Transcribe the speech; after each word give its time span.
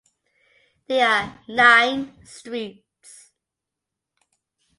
There 0.87 1.07
are 1.07 1.41
nine 1.47 2.25
streets. 2.25 3.29